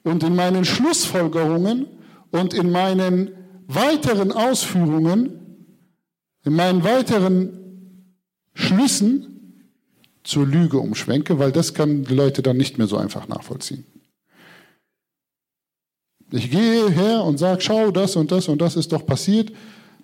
und 0.03 0.23
in 0.23 0.35
meinen 0.35 0.65
Schlussfolgerungen 0.65 1.87
und 2.31 2.53
in 2.53 2.71
meinen 2.71 3.31
weiteren 3.67 4.31
Ausführungen, 4.31 5.39
in 6.43 6.53
meinen 6.53 6.83
weiteren 6.83 8.15
Schlüssen 8.53 9.65
zur 10.23 10.45
Lüge 10.45 10.77
umschwenke, 10.77 11.39
weil 11.39 11.51
das 11.51 11.73
kann 11.73 12.03
die 12.03 12.13
Leute 12.13 12.41
dann 12.41 12.57
nicht 12.57 12.77
mehr 12.77 12.87
so 12.87 12.97
einfach 12.97 13.27
nachvollziehen. 13.27 13.85
Ich 16.31 16.51
gehe 16.51 16.89
her 16.91 17.23
und 17.23 17.39
sage, 17.39 17.61
schau, 17.61 17.89
das 17.89 18.15
und 18.15 18.31
das 18.31 18.47
und 18.47 18.61
das 18.61 18.75
ist 18.75 18.91
doch 18.91 19.05
passiert. 19.05 19.51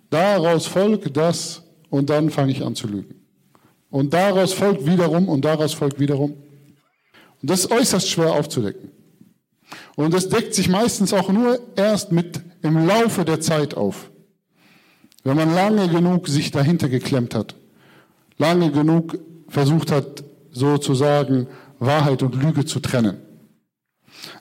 Daraus 0.09 0.65
folgt 0.65 1.15
das 1.15 1.64
und 1.95 2.09
dann 2.09 2.29
fange 2.29 2.51
ich 2.51 2.61
an 2.61 2.75
zu 2.75 2.87
lügen. 2.87 3.15
Und 3.89 4.13
daraus 4.13 4.51
folgt 4.51 4.85
wiederum 4.85 5.29
und 5.29 5.45
daraus 5.45 5.73
folgt 5.73 5.97
wiederum. 5.97 6.31
Und 7.41 7.49
das 7.49 7.61
ist 7.61 7.71
äußerst 7.71 8.09
schwer 8.09 8.33
aufzudecken. 8.33 8.91
Und 9.95 10.13
das 10.13 10.27
deckt 10.27 10.53
sich 10.53 10.67
meistens 10.67 11.13
auch 11.13 11.29
nur 11.29 11.57
erst 11.77 12.11
mit 12.11 12.41
im 12.63 12.85
Laufe 12.85 13.23
der 13.23 13.39
Zeit 13.39 13.75
auf. 13.75 14.11
Wenn 15.23 15.37
man 15.37 15.55
lange 15.55 15.87
genug 15.87 16.27
sich 16.27 16.51
dahinter 16.51 16.89
geklemmt 16.89 17.33
hat, 17.33 17.55
lange 18.37 18.71
genug 18.71 19.17
versucht 19.47 19.89
hat, 19.89 20.23
sozusagen 20.51 21.47
Wahrheit 21.79 22.23
und 22.23 22.35
Lüge 22.35 22.65
zu 22.65 22.81
trennen. 22.81 23.17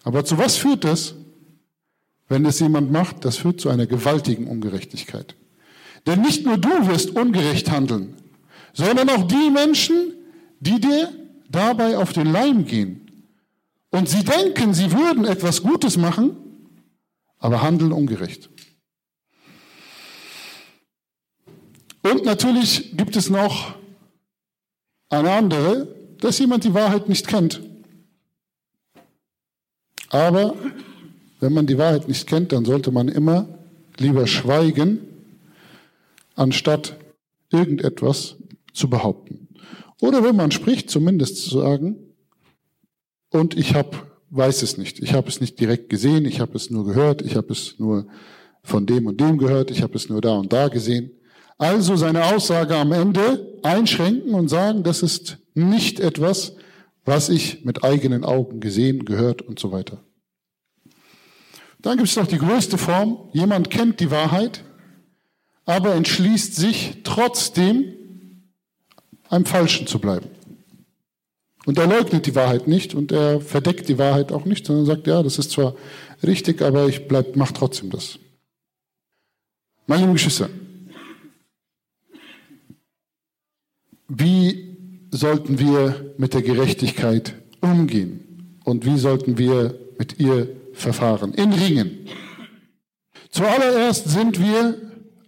Aber 0.03 0.25
zu 0.25 0.39
was 0.39 0.57
führt 0.57 0.83
das? 0.83 1.15
Wenn 2.29 2.45
es 2.47 2.59
jemand 2.59 2.91
macht, 2.91 3.25
das 3.25 3.37
führt 3.37 3.61
zu 3.61 3.69
einer 3.69 3.87
gewaltigen 3.87 4.49
Ungerechtigkeit. 4.49 5.37
Denn 6.07 6.21
nicht 6.21 6.45
nur 6.45 6.59
du 6.59 6.87
wirst 6.87 7.11
ungerecht 7.11 7.71
handeln, 7.71 8.15
sondern 8.73 9.09
auch 9.09 9.27
die 9.27 9.51
Menschen, 9.51 10.15
die 10.61 10.81
dir 10.81 11.13
dabei 11.49 11.97
auf 11.97 12.13
den 12.13 12.33
Leim 12.33 12.67
gehen. 12.67 13.01
Und 13.91 14.09
sie 14.09 14.25
denken, 14.25 14.75
sie 14.75 14.93
würden 14.93 15.25
etwas 15.25 15.63
Gutes 15.63 15.97
machen, 15.97 16.37
aber 17.39 17.63
handeln 17.63 17.93
ungerecht. 17.93 18.51
Und 22.03 22.25
natürlich 22.25 22.97
gibt 22.97 23.17
es 23.17 23.31
noch 23.31 23.75
eine 25.09 25.31
andere, 25.31 25.89
dass 26.21 26.39
jemand 26.39 26.65
die 26.65 26.75
Wahrheit 26.75 27.09
nicht 27.09 27.29
kennt. 27.29 27.63
Aber 30.11 30.55
wenn 31.41 31.53
man 31.53 31.67
die 31.67 31.79
Wahrheit 31.79 32.09
nicht 32.09 32.27
kennt, 32.27 32.53
dann 32.53 32.65
sollte 32.65 32.91
man 32.91 33.09
immer 33.09 33.47
lieber 33.99 34.27
schweigen, 34.27 35.14
anstatt 36.35 36.99
irgendetwas 37.51 38.37
zu 38.73 38.89
behaupten. 38.91 39.49
Oder 40.01 40.25
wenn 40.25 40.37
man 40.37 40.51
spricht, 40.51 40.91
zumindest 40.91 41.43
zu 41.45 41.61
sagen, 41.61 41.97
und 43.31 43.57
ich 43.57 43.75
hab, 43.75 44.07
weiß 44.31 44.63
es 44.63 44.79
nicht. 44.79 45.01
Ich 45.01 45.13
habe 45.13 45.29
es 45.29 45.41
nicht 45.41 45.59
direkt 45.59 45.89
gesehen, 45.89 46.25
ich 46.25 46.41
habe 46.41 46.57
es 46.57 46.71
nur 46.71 46.85
gehört, 46.85 47.23
ich 47.23 47.37
habe 47.37 47.53
es 47.53 47.79
nur 47.79 48.07
von 48.63 48.87
dem 48.87 49.07
und 49.07 49.21
dem 49.21 49.39
gehört, 49.39 49.71
ich 49.71 49.83
habe 49.83 49.97
es 49.97 50.09
nur 50.09 50.21
da 50.21 50.37
und 50.37 50.53
da 50.53 50.69
gesehen. 50.69 51.11
Also 51.59 51.97
seine 51.97 52.25
Aussage 52.27 52.77
am 52.77 52.93
Ende 52.93 53.59
einschränken 53.63 54.35
und 54.35 54.49
sagen, 54.49 54.83
das 54.83 55.03
ist 55.03 55.39
nicht 55.55 56.01
etwas, 56.01 56.55
was 57.05 57.29
ich 57.29 57.65
mit 57.65 57.85
eigenen 57.85 58.25
Augen 58.25 58.61
gesehen, 58.61 59.05
gehört 59.05 59.43
und 59.43 59.59
so 59.59 59.73
weiter. 59.73 60.03
Dann 61.81 61.99
gibt 61.99 62.09
es 62.09 62.17
noch 62.17 62.27
die 62.27 62.39
größte 62.39 62.79
Form. 62.79 63.29
Jemand 63.33 63.69
kennt 63.69 64.01
die 64.01 64.11
Wahrheit, 64.11 64.65
aber 65.67 65.95
entschließt 65.95 66.55
sich 66.55 66.99
trotzdem, 67.05 67.95
einem 69.31 69.47
Falschen 69.47 69.87
zu 69.87 69.99
bleiben. 69.99 70.27
Und 71.65 71.79
er 71.79 71.87
leugnet 71.87 72.27
die 72.27 72.35
Wahrheit 72.35 72.69
nicht 72.69 72.95
und 72.95 73.11
er 73.11 73.41
verdeckt 73.41 73.89
die 73.89 73.99
Wahrheit 73.99 74.33
auch 74.33 74.45
nicht, 74.45 74.67
sondern 74.67 74.85
sagt, 74.85 75.07
ja, 75.07 75.23
das 75.23 75.39
ist 75.39 75.51
zwar 75.51 75.75
richtig, 76.23 76.61
aber 76.61 76.89
ich 76.89 77.09
bleib, 77.09 77.37
mach 77.37 77.53
trotzdem 77.53 77.91
das. 77.91 78.19
Meine 79.87 80.03
lieben 80.03 80.15
Geschwister, 80.15 80.51
wie 84.09 84.77
sollten 85.11 85.59
wir 85.59 86.15
mit 86.19 86.35
der 86.35 86.43
Gerechtigkeit 86.43 87.35
umgehen 87.61 88.59
und 88.65 88.85
wie 88.85 88.99
sollten 88.99 89.39
wir 89.39 89.79
mit 89.99 90.19
ihr 90.19 90.49
verfahren? 90.75 91.33
In 91.33 91.53
Ringen. 91.53 92.09
Zuallererst 93.31 94.09
sind 94.09 94.41
wir 94.41 94.77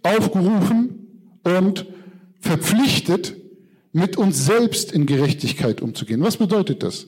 aufgerufen 0.03 1.07
und 1.43 1.85
verpflichtet, 2.39 3.35
mit 3.93 4.15
uns 4.15 4.45
selbst 4.45 4.91
in 4.91 5.05
Gerechtigkeit 5.05 5.81
umzugehen. 5.81 6.21
Was 6.21 6.37
bedeutet 6.37 6.83
das? 6.83 7.07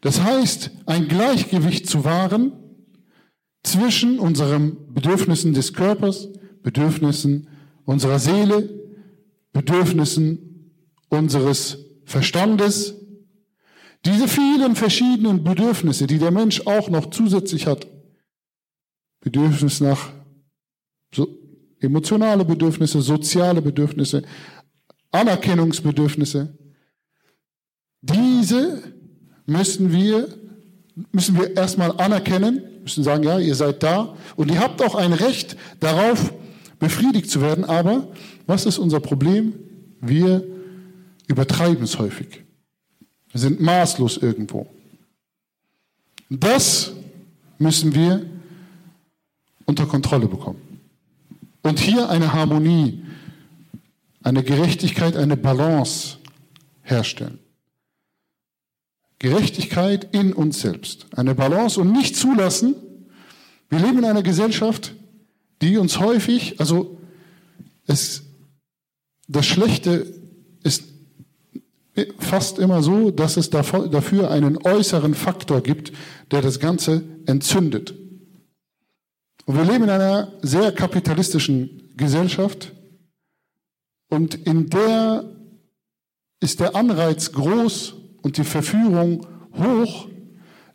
Das 0.00 0.22
heißt, 0.22 0.70
ein 0.86 1.08
Gleichgewicht 1.08 1.88
zu 1.88 2.04
wahren 2.04 2.52
zwischen 3.62 4.18
unseren 4.18 4.92
Bedürfnissen 4.94 5.52
des 5.52 5.74
Körpers, 5.74 6.28
Bedürfnissen 6.62 7.48
unserer 7.84 8.18
Seele, 8.18 8.68
Bedürfnissen 9.52 10.72
unseres 11.08 11.78
Verstandes. 12.04 12.94
Diese 14.04 14.28
vielen 14.28 14.76
verschiedenen 14.76 15.42
Bedürfnisse, 15.42 16.06
die 16.06 16.18
der 16.18 16.30
Mensch 16.30 16.66
auch 16.66 16.88
noch 16.88 17.10
zusätzlich 17.10 17.66
hat. 17.66 17.86
Bedürfnis 19.20 19.80
nach 19.80 20.12
so, 21.12 21.26
emotionale 21.80 22.44
Bedürfnisse, 22.44 23.00
soziale 23.00 23.62
Bedürfnisse, 23.62 24.22
Anerkennungsbedürfnisse. 25.10 26.56
Diese 28.02 28.82
müssen 29.46 29.92
wir, 29.92 30.28
müssen 31.12 31.38
wir 31.38 31.56
erstmal 31.56 31.92
anerkennen, 31.98 32.62
müssen 32.82 33.04
sagen, 33.04 33.24
ja, 33.24 33.38
ihr 33.38 33.54
seid 33.54 33.82
da 33.82 34.16
und 34.36 34.50
ihr 34.50 34.60
habt 34.60 34.82
auch 34.82 34.94
ein 34.94 35.12
Recht 35.12 35.56
darauf, 35.80 36.32
befriedigt 36.78 37.30
zu 37.30 37.40
werden. 37.40 37.64
Aber 37.64 38.08
was 38.46 38.66
ist 38.66 38.78
unser 38.78 39.00
Problem? 39.00 39.54
Wir 40.00 40.44
übertreiben 41.26 41.82
es 41.84 41.98
häufig. 41.98 42.44
Wir 43.30 43.40
sind 43.40 43.60
maßlos 43.60 44.18
irgendwo. 44.18 44.66
Das 46.30 46.92
müssen 47.58 47.94
wir 47.94 48.26
unter 49.64 49.86
Kontrolle 49.86 50.28
bekommen. 50.28 50.67
Und 51.68 51.80
hier 51.80 52.08
eine 52.08 52.32
Harmonie 52.32 53.04
eine 54.22 54.42
Gerechtigkeit, 54.42 55.18
eine 55.18 55.36
Balance 55.36 56.16
herstellen. 56.80 57.40
Gerechtigkeit 59.18 60.08
in 60.12 60.32
uns 60.32 60.62
selbst. 60.62 61.06
Eine 61.14 61.34
Balance 61.34 61.78
und 61.78 61.92
nicht 61.92 62.16
zulassen. 62.16 62.74
Wir 63.68 63.80
leben 63.80 63.98
in 63.98 64.06
einer 64.06 64.22
Gesellschaft, 64.22 64.94
die 65.60 65.76
uns 65.76 66.00
häufig, 66.00 66.58
also 66.58 66.98
es, 67.86 68.22
das 69.26 69.44
Schlechte 69.44 70.06
ist 70.62 70.84
fast 72.18 72.58
immer 72.58 72.82
so, 72.82 73.10
dass 73.10 73.36
es 73.36 73.50
dafür 73.50 74.30
einen 74.30 74.56
äußeren 74.56 75.12
Faktor 75.12 75.60
gibt, 75.60 75.92
der 76.30 76.40
das 76.40 76.60
Ganze 76.60 77.02
entzündet. 77.26 77.94
Und 79.48 79.56
wir 79.56 79.64
leben 79.64 79.84
in 79.84 79.90
einer 79.90 80.30
sehr 80.42 80.72
kapitalistischen 80.72 81.90
Gesellschaft, 81.96 82.74
und 84.10 84.34
in 84.34 84.68
der 84.68 85.24
ist 86.38 86.60
der 86.60 86.76
Anreiz 86.76 87.32
groß 87.32 87.94
und 88.20 88.36
die 88.36 88.44
Verführung 88.44 89.26
hoch, 89.56 90.08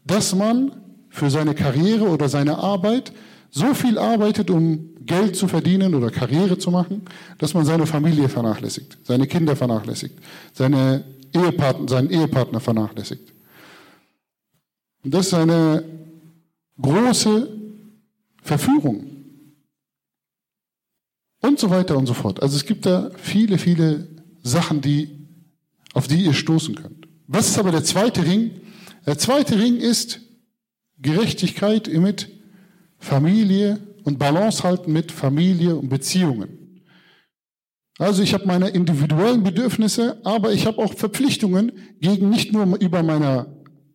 dass 0.05 0.33
man 0.33 0.71
für 1.09 1.29
seine 1.29 1.53
Karriere 1.53 2.09
oder 2.09 2.27
seine 2.29 2.57
Arbeit 2.57 3.13
so 3.51 3.75
viel 3.75 3.99
arbeitet, 3.99 4.49
um 4.49 4.95
Geld 5.05 5.35
zu 5.35 5.47
verdienen 5.47 5.93
oder 5.93 6.09
Karriere 6.09 6.57
zu 6.57 6.71
machen, 6.71 7.03
dass 7.37 7.53
man 7.53 7.65
seine 7.65 7.85
Familie 7.85 8.27
vernachlässigt, 8.27 8.97
seine 9.03 9.27
Kinder 9.27 9.55
vernachlässigt, 9.55 10.17
seine 10.51 11.03
Ehepartner, 11.31 11.87
seinen 11.87 12.09
Ehepartner 12.09 12.59
vernachlässigt. 12.59 13.33
Und 15.03 15.13
das 15.13 15.27
ist 15.27 15.35
eine 15.35 15.83
große 16.81 17.62
Verführung 18.43 19.07
und 21.41 21.59
so 21.59 21.69
weiter 21.69 21.97
und 21.97 22.05
so 22.05 22.13
fort. 22.13 22.41
Also 22.41 22.55
es 22.55 22.65
gibt 22.65 22.85
da 22.85 23.11
viele, 23.17 23.57
viele 23.57 24.07
Sachen, 24.43 24.81
die, 24.81 25.27
auf 25.93 26.07
die 26.07 26.23
ihr 26.23 26.33
stoßen 26.33 26.75
könnt. 26.75 27.07
Was 27.27 27.47
ist 27.49 27.57
aber 27.57 27.71
der 27.71 27.83
zweite 27.83 28.25
Ring? 28.25 28.51
Der 29.05 29.17
zweite 29.17 29.57
Ring 29.57 29.77
ist 29.77 30.19
Gerechtigkeit 30.99 31.87
mit 31.87 32.29
Familie 32.99 33.79
und 34.03 34.19
Balance 34.19 34.63
halten 34.63 34.93
mit 34.93 35.11
Familie 35.11 35.75
und 35.75 35.89
Beziehungen. 35.89 36.81
Also 37.99 38.23
ich 38.23 38.33
habe 38.33 38.47
meine 38.47 38.69
individuellen 38.69 39.43
Bedürfnisse, 39.43 40.19
aber 40.23 40.51
ich 40.51 40.65
habe 40.65 40.79
auch 40.79 40.93
Verpflichtungen 40.93 41.71
gegen 41.99 42.29
nicht 42.29 42.51
nur 42.51 42.65
über 42.79 43.03
meiner 43.03 43.47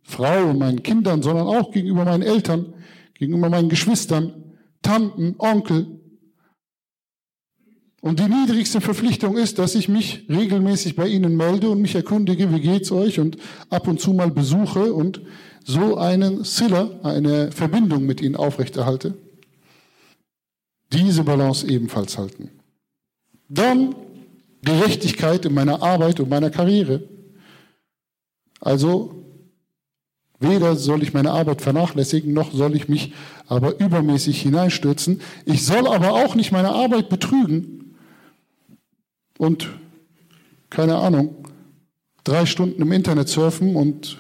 Frau 0.03 0.51
und 0.51 0.59
meinen 0.59 0.83
Kindern, 0.83 1.23
sondern 1.23 1.47
auch 1.47 1.73
gegenüber 1.73 2.05
meinen 2.05 2.23
Eltern, 2.23 2.75
gegenüber 3.19 3.51
meinen 3.51 3.69
Geschwistern, 3.69 4.55
Tanten, 4.83 5.35
Onkel. 5.39 6.01
Und 8.01 8.21
die 8.21 8.29
niedrigste 8.29 8.81
Verpflichtung 8.81 9.37
ist, 9.37 9.59
dass 9.59 9.75
ich 9.75 9.89
mich 9.89 10.25
regelmäßig 10.29 10.95
bei 10.95 11.09
ihnen 11.09 11.37
melde 11.37 11.69
und 11.69 11.83
mich 11.83 11.97
erkundige, 11.97 12.53
wie 12.55 12.61
geht's 12.61 12.93
euch 12.93 13.19
und 13.19 13.37
ab 13.71 13.89
und 13.89 14.01
zu 14.01 14.13
mal 14.13 14.31
besuche 14.31 14.95
und 14.95 15.21
so 15.65 15.97
einen 15.99 16.45
Silla, 16.45 17.01
eine 17.03 17.51
Verbindung 17.51 18.07
mit 18.07 18.21
ihnen 18.21 18.37
aufrechterhalte. 18.37 19.19
Diese 20.93 21.25
Balance 21.25 21.67
ebenfalls 21.67 22.17
halten. 22.17 22.51
Dann 23.49 23.95
Gerechtigkeit 24.63 25.45
in 25.45 25.55
meiner 25.55 25.83
Arbeit 25.83 26.21
und 26.21 26.31
meiner 26.31 26.51
Karriere. 26.51 27.03
Also 28.61 29.19
weder 30.41 30.77
soll 30.77 31.03
ich 31.03 31.13
meine 31.15 31.33
Arbeit 31.33 31.63
vernachlässigen, 31.63 32.33
noch 32.33 32.53
soll 32.53 32.77
ich 32.77 32.89
mich 32.89 33.13
aber 33.47 33.79
übermäßig 33.81 34.41
hineinstürzen. 34.41 35.21
Ich 35.45 35.65
soll 35.65 35.87
aber 35.87 36.13
auch 36.13 36.35
nicht 36.35 36.53
meine 36.53 36.71
Arbeit 36.71 37.09
betrügen 37.09 37.97
und, 39.39 39.69
keine 40.71 40.97
Ahnung, 40.97 41.35
drei 42.25 42.47
Stunden 42.47 42.83
im 42.83 42.93
Internet 42.93 43.29
surfen 43.29 43.75
und 43.75 44.19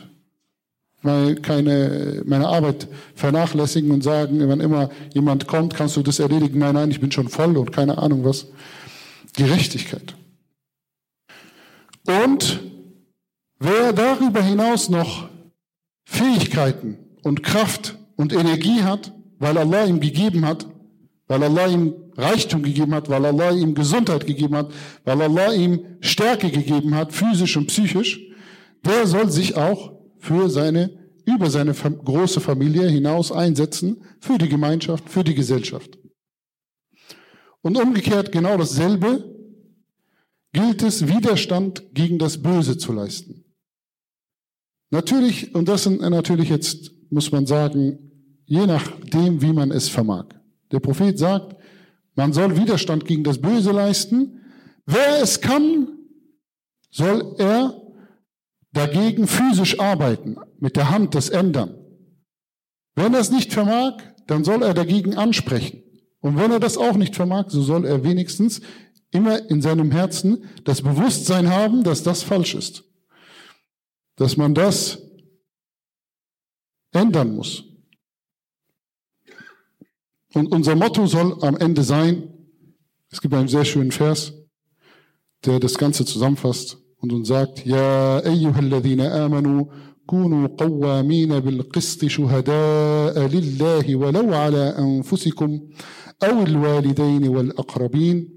meine 1.02 2.48
Arbeit 2.48 2.88
vernachlässigen 3.14 3.92
und 3.92 4.02
sagen, 4.02 4.40
wenn 4.48 4.60
immer 4.60 4.90
jemand 5.14 5.46
kommt, 5.46 5.74
kannst 5.74 5.96
du 5.96 6.02
das 6.02 6.18
erledigen. 6.18 6.58
Nein, 6.58 6.74
nein, 6.74 6.90
ich 6.90 7.00
bin 7.00 7.12
schon 7.12 7.28
voll 7.28 7.56
und 7.56 7.72
keine 7.72 7.98
Ahnung 7.98 8.24
was. 8.24 8.48
Gerechtigkeit. 9.36 10.16
Und 12.06 12.60
wer 13.60 13.92
darüber 13.92 14.42
hinaus 14.42 14.88
noch 14.88 15.28
Fähigkeiten 16.10 16.96
und 17.22 17.42
Kraft 17.42 17.98
und 18.16 18.32
Energie 18.32 18.82
hat, 18.82 19.12
weil 19.38 19.58
Allah 19.58 19.84
ihm 19.84 20.00
gegeben 20.00 20.46
hat, 20.46 20.66
weil 21.26 21.42
Allah 21.42 21.66
ihm 21.66 21.94
Reichtum 22.16 22.62
gegeben 22.62 22.94
hat, 22.94 23.10
weil 23.10 23.26
Allah 23.26 23.50
ihm 23.52 23.74
Gesundheit 23.74 24.26
gegeben 24.26 24.56
hat, 24.56 24.72
weil 25.04 25.20
Allah 25.20 25.52
ihm 25.52 25.84
Stärke 26.00 26.50
gegeben 26.50 26.94
hat, 26.94 27.12
physisch 27.12 27.58
und 27.58 27.66
psychisch, 27.66 28.20
der 28.86 29.06
soll 29.06 29.30
sich 29.30 29.54
auch 29.56 29.92
für 30.18 30.48
seine, 30.48 30.98
über 31.26 31.50
seine 31.50 31.74
große 31.74 32.40
Familie 32.40 32.88
hinaus 32.88 33.30
einsetzen, 33.30 34.02
für 34.18 34.38
die 34.38 34.48
Gemeinschaft, 34.48 35.10
für 35.10 35.22
die 35.22 35.34
Gesellschaft. 35.34 35.98
Und 37.60 37.76
umgekehrt 37.76 38.32
genau 38.32 38.56
dasselbe 38.56 39.30
gilt 40.54 40.82
es, 40.82 41.06
Widerstand 41.06 41.84
gegen 41.92 42.18
das 42.18 42.42
Böse 42.42 42.78
zu 42.78 42.92
leisten. 42.92 43.37
Natürlich, 44.90 45.54
und 45.54 45.68
das 45.68 45.82
sind 45.84 46.00
natürlich 46.00 46.48
jetzt, 46.48 46.92
muss 47.10 47.30
man 47.30 47.46
sagen, 47.46 47.98
je 48.46 48.66
nachdem, 48.66 49.42
wie 49.42 49.52
man 49.52 49.70
es 49.70 49.88
vermag. 49.88 50.26
Der 50.72 50.80
Prophet 50.80 51.18
sagt, 51.18 51.56
man 52.14 52.32
soll 52.32 52.56
Widerstand 52.56 53.04
gegen 53.04 53.24
das 53.24 53.40
Böse 53.40 53.70
leisten. 53.70 54.40
Wer 54.86 55.22
es 55.22 55.40
kann, 55.40 55.88
soll 56.90 57.34
er 57.38 57.80
dagegen 58.72 59.26
physisch 59.26 59.78
arbeiten, 59.78 60.36
mit 60.58 60.76
der 60.76 60.90
Hand 60.90 61.14
das 61.14 61.28
ändern. 61.28 61.74
Wenn 62.94 63.14
er 63.14 63.20
es 63.20 63.30
nicht 63.30 63.52
vermag, 63.52 63.98
dann 64.26 64.44
soll 64.44 64.62
er 64.62 64.74
dagegen 64.74 65.14
ansprechen. 65.14 65.82
Und 66.20 66.36
wenn 66.36 66.50
er 66.50 66.60
das 66.60 66.76
auch 66.76 66.96
nicht 66.96 67.14
vermag, 67.14 67.46
so 67.48 67.62
soll 67.62 67.84
er 67.84 68.02
wenigstens 68.04 68.60
immer 69.10 69.48
in 69.50 69.62
seinem 69.62 69.90
Herzen 69.90 70.44
das 70.64 70.82
Bewusstsein 70.82 71.48
haben, 71.48 71.84
dass 71.84 72.02
das 72.02 72.22
falsch 72.22 72.54
ist 72.54 72.84
Dass 74.17 74.37
man 74.37 74.53
das 74.53 75.01
ändern 76.91 77.35
muss. 77.35 77.63
Und 80.33 80.51
unser 80.51 80.75
Motto 80.75 81.05
soll 81.07 81.43
am 81.43 81.57
Ende 81.57 81.83
sein, 81.83 82.29
es 83.09 83.21
gibt 83.21 83.33
einen 83.33 83.47
sehr 83.47 83.65
schönen 83.65 83.91
Vers, 83.91 84.33
der 85.45 85.59
das 85.59 85.77
Ganze 85.77 86.05
zusammenfasst 86.05 86.77
und 86.97 87.13
uns 87.13 87.27
sagt, 87.27 87.65
Ja, 87.65 88.19
ayyuhalladhina 88.19 89.25
amanu, 89.25 89.69
كونوا 90.05 90.47
قوامين 90.57 91.39
بالقسط 91.39 92.05
شهداء 92.05 93.27
لله 93.27 93.95
ولو 93.95 94.33
على 94.33 94.75
أنفسكم 94.79 95.59
أو 96.23 96.43
الوالدين 96.43 97.27
والأقربين 97.27 98.29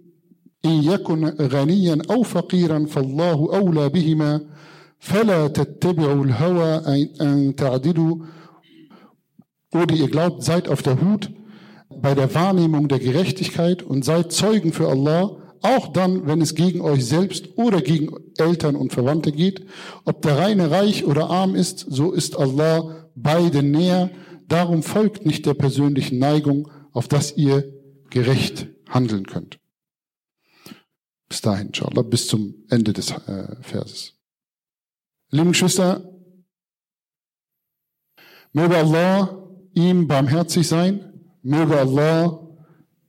إن 0.64 0.70
يكن 0.70 1.24
غنيا 1.40 1.98
أو 2.10 2.22
فقيرا 2.22 2.86
فالله 2.86 3.56
أولى 3.56 3.88
بهما 3.88 4.40
فلا 5.00 5.48
تتبعوا 5.48 6.24
الهوى 6.24 6.82
أن 7.20 7.54
تعدلوا 7.56 8.16
oder 9.72 9.94
ihr 9.94 10.08
glaubt, 10.08 10.42
seid 10.42 10.68
auf 10.68 10.82
der 10.82 11.00
Hut 11.00 11.30
bei 12.00 12.14
der 12.14 12.34
Wahrnehmung 12.34 12.88
der 12.88 12.98
Gerechtigkeit 12.98 13.82
und 13.82 14.04
seid 14.04 14.32
Zeugen 14.32 14.72
für 14.72 14.88
Allah, 14.88 15.36
auch 15.62 15.92
dann, 15.92 16.26
wenn 16.26 16.40
es 16.40 16.54
gegen 16.54 16.80
euch 16.80 17.04
selbst 17.04 17.56
oder 17.56 17.80
gegen 17.80 18.10
Eltern 18.38 18.76
und 18.76 18.92
Verwandte 18.92 19.32
geht. 19.32 19.66
Ob 20.04 20.22
der 20.22 20.38
Reine 20.38 20.70
reich 20.70 21.04
oder 21.04 21.30
arm 21.30 21.54
ist, 21.54 21.80
so 21.80 22.12
ist 22.12 22.36
Allah 22.36 23.08
beiden 23.14 23.70
näher. 23.70 24.10
Darum 24.48 24.82
folgt 24.82 25.26
nicht 25.26 25.46
der 25.46 25.54
persönlichen 25.54 26.18
Neigung, 26.18 26.70
auf 26.92 27.08
dass 27.08 27.36
ihr 27.36 27.72
gerecht 28.10 28.68
handeln 28.88 29.26
könnt. 29.26 29.58
Bis 31.28 31.40
dahin, 31.40 31.68
inshallah, 31.68 32.02
bis 32.02 32.28
zum 32.28 32.54
Ende 32.68 32.92
des 32.92 33.10
äh, 33.10 33.56
Verses. 33.62 34.14
Liebe 35.31 35.49
Geschwister, 35.49 36.03
möge 38.53 38.77
Allah 38.77 39.47
ihm 39.73 40.07
barmherzig 40.07 40.67
sein, 40.67 41.13
möge 41.41 41.77
Allah 41.79 42.47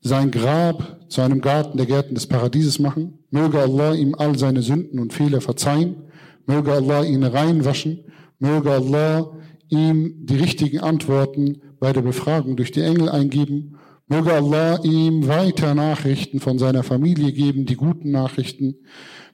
sein 0.01 0.31
Grab 0.31 1.11
zu 1.11 1.21
einem 1.21 1.41
Garten 1.41 1.77
der 1.77 1.87
Gärten 1.87 2.15
des 2.15 2.27
Paradieses 2.27 2.79
machen, 2.79 3.19
möge 3.31 3.61
Allah 3.61 3.95
ihm 3.95 4.15
all 4.15 4.39
seine 4.39 4.63
Sünden 4.63 4.99
und 4.99 5.13
Fehler 5.13 5.41
verzeihen, 5.41 6.09
möge 6.47 6.73
Allah 6.73 7.03
ihn 7.03 7.25
reinwaschen, 7.25 8.05
möge 8.39 8.71
Allah 8.71 9.37
ihm 9.69 10.27
die 10.27 10.37
richtigen 10.37 10.81
Antworten 10.81 11.61
bei 11.81 11.93
der 11.93 12.03
Befragung 12.03 12.57
durch 12.57 12.71
die 12.71 12.83
Engel 12.83 13.09
eingeben 13.09 13.79
Möge 14.13 14.35
Allah 14.35 14.79
ihm 14.83 15.27
weiter 15.27 15.75
Nachrichten 15.75 16.39
von 16.39 16.59
seiner 16.59 16.83
Familie 16.83 17.33
geben, 17.33 17.65
die 17.65 17.77
guten 17.77 18.11
Nachrichten. 18.11 18.75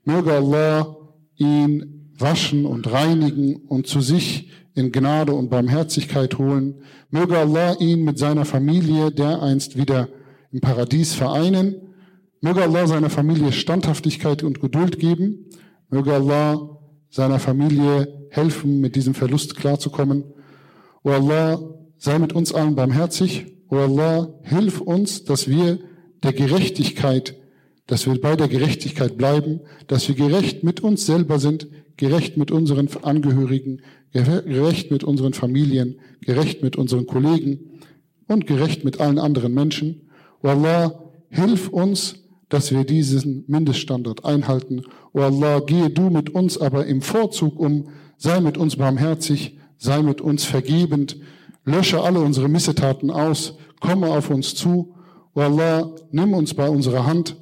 Möge 0.04 0.32
Allah 0.32 0.96
ihn 1.34 1.97
waschen 2.18 2.66
und 2.66 2.90
reinigen 2.90 3.56
und 3.56 3.86
zu 3.86 4.00
sich 4.00 4.50
in 4.74 4.92
Gnade 4.92 5.32
und 5.32 5.50
Barmherzigkeit 5.50 6.38
holen. 6.38 6.82
Möge 7.10 7.38
Allah 7.38 7.74
ihn 7.80 8.04
mit 8.04 8.18
seiner 8.18 8.44
Familie 8.44 9.10
dereinst 9.10 9.76
wieder 9.76 10.08
im 10.52 10.60
Paradies 10.60 11.14
vereinen. 11.14 11.76
Möge 12.40 12.62
Allah 12.62 12.86
seiner 12.86 13.10
Familie 13.10 13.52
Standhaftigkeit 13.52 14.42
und 14.42 14.60
Geduld 14.60 14.98
geben. 14.98 15.46
Möge 15.90 16.14
Allah 16.14 16.78
seiner 17.10 17.38
Familie 17.38 18.26
helfen, 18.30 18.80
mit 18.80 18.94
diesem 18.94 19.14
Verlust 19.14 19.56
klarzukommen. 19.56 20.24
O 21.02 21.10
Allah, 21.10 21.60
sei 21.96 22.18
mit 22.18 22.32
uns 22.32 22.52
allen 22.52 22.74
barmherzig 22.74 23.46
O 23.70 23.76
Allah, 23.76 24.28
hilf 24.42 24.80
uns, 24.80 25.24
dass 25.24 25.48
wir 25.48 25.78
der 26.22 26.32
Gerechtigkeit, 26.32 27.36
dass 27.86 28.06
wir 28.06 28.20
bei 28.20 28.34
der 28.34 28.48
Gerechtigkeit 28.48 29.16
bleiben, 29.16 29.60
dass 29.86 30.08
wir 30.08 30.14
gerecht 30.14 30.64
mit 30.64 30.80
uns 30.80 31.06
selber 31.06 31.38
sind, 31.38 31.68
gerecht 31.98 32.38
mit 32.38 32.50
unseren 32.50 32.88
Angehörigen, 33.02 33.82
gerecht 34.12 34.90
mit 34.90 35.04
unseren 35.04 35.34
Familien, 35.34 35.98
gerecht 36.22 36.62
mit 36.62 36.76
unseren 36.76 37.06
Kollegen 37.06 37.82
und 38.26 38.46
gerecht 38.46 38.84
mit 38.84 39.00
allen 39.00 39.18
anderen 39.18 39.52
Menschen. 39.52 40.08
O 40.42 40.48
Allah, 40.48 41.10
hilf 41.28 41.68
uns, 41.68 42.22
dass 42.48 42.70
wir 42.70 42.84
diesen 42.84 43.44
Mindeststandard 43.48 44.24
einhalten. 44.24 44.82
O 45.12 45.20
Allah, 45.20 45.60
gehe 45.60 45.90
du 45.90 46.08
mit 46.08 46.30
uns 46.30 46.56
aber 46.56 46.86
im 46.86 47.02
Vorzug 47.02 47.58
um, 47.58 47.88
sei 48.16 48.40
mit 48.40 48.56
uns 48.56 48.76
barmherzig, 48.76 49.58
sei 49.76 50.02
mit 50.02 50.20
uns 50.20 50.44
vergebend, 50.44 51.18
lösche 51.64 52.00
alle 52.00 52.20
unsere 52.20 52.48
Missetaten 52.48 53.10
aus, 53.10 53.56
komme 53.80 54.06
auf 54.06 54.30
uns 54.30 54.54
zu. 54.54 54.94
O 55.34 55.40
Allah, 55.40 55.94
nimm 56.12 56.32
uns 56.32 56.54
bei 56.54 56.68
unserer 56.68 57.06
Hand 57.06 57.36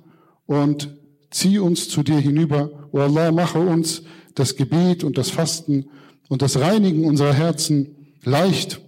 und 0.47 0.97
zieh 1.31 1.59
uns 1.59 1.91
zu 1.91 2.03
dir 2.03 2.19
hinüber. 2.19 2.89
O 2.93 2.99
Allah, 2.99 3.31
mache 3.33 3.59
uns 3.59 4.03
das 4.36 4.56
Gebet 4.56 5.04
und 5.04 5.18
das 5.18 5.30
Fasten 5.30 5.86
und 6.30 6.42
das 6.42 6.60
Reinigen 6.60 7.06
unserer 7.06 7.34
Herzen 7.34 8.16
leicht 8.24 8.82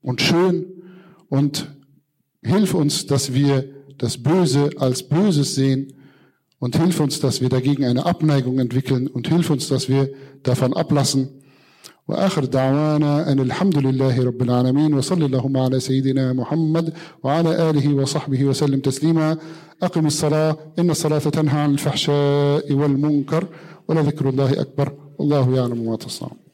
und 0.00 0.20
schön 0.20 0.66
und 1.28 1.74
hilf 2.42 2.74
uns, 2.74 3.06
dass 3.06 3.34
wir 3.34 3.68
das 3.98 4.22
Böse 4.22 4.70
als 4.78 5.08
Böses 5.08 5.54
sehen 5.54 5.92
und 6.58 6.76
hilf 6.76 7.00
uns, 7.00 7.20
dass 7.20 7.40
wir 7.40 7.48
dagegen 7.48 7.84
eine 7.84 8.06
Abneigung 8.06 8.58
entwickeln 8.58 9.06
und 9.06 9.28
hilf 9.28 9.50
uns, 9.50 9.68
dass 9.68 9.88
wir 9.88 10.10
davon 10.42 10.74
ablassen 10.74 11.42
وآخر 12.08 12.44
دعوانا 12.44 13.32
أن 13.32 13.40
الحمد 13.40 13.78
لله 13.78 14.24
رب 14.24 14.42
العالمين 14.42 14.94
وصل 14.94 15.22
اللهم 15.22 15.56
على 15.56 15.80
سيدنا 15.80 16.32
محمد 16.32 16.92
وعلى 17.22 17.70
آله 17.70 17.94
وصحبه 17.94 18.44
وسلم 18.44 18.80
تسليما 18.80 19.38
أقم 19.82 20.06
الصلاة 20.06 20.56
إن 20.78 20.90
الصلاة 20.90 21.18
تنهى 21.18 21.60
عن 21.60 21.70
الفحشاء 21.70 22.72
والمنكر 22.72 23.46
ولذكر 23.87 24.29
الله 24.29 24.61
أكبر. 24.61 24.93
والله 25.17 25.55
يعلم 25.55 25.85
ما 25.89 25.95
تصنعون. 25.95 26.46